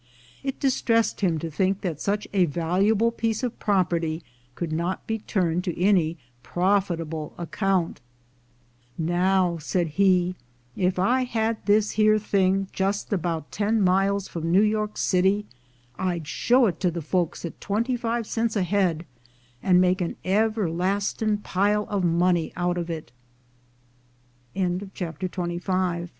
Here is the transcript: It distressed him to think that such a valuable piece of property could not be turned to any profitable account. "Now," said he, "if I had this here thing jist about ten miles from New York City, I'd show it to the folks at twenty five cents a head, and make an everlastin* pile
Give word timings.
It 0.43 0.59
distressed 0.59 1.21
him 1.21 1.37
to 1.37 1.51
think 1.51 1.81
that 1.81 2.01
such 2.01 2.27
a 2.33 2.45
valuable 2.45 3.11
piece 3.11 3.43
of 3.43 3.59
property 3.59 4.23
could 4.55 4.71
not 4.71 5.05
be 5.05 5.19
turned 5.19 5.63
to 5.65 5.79
any 5.79 6.17
profitable 6.41 7.35
account. 7.37 8.01
"Now," 8.97 9.59
said 9.59 9.89
he, 9.89 10.33
"if 10.75 10.97
I 10.97 11.25
had 11.25 11.63
this 11.67 11.91
here 11.91 12.17
thing 12.17 12.67
jist 12.73 13.13
about 13.13 13.51
ten 13.51 13.79
miles 13.79 14.27
from 14.27 14.51
New 14.51 14.63
York 14.63 14.97
City, 14.97 15.45
I'd 15.99 16.27
show 16.27 16.65
it 16.65 16.79
to 16.79 16.89
the 16.89 17.03
folks 17.03 17.45
at 17.45 17.61
twenty 17.61 17.95
five 17.95 18.25
cents 18.25 18.55
a 18.55 18.63
head, 18.63 19.05
and 19.61 19.79
make 19.81 20.01
an 20.01 20.15
everlastin* 20.25 21.43
pile 21.43 21.85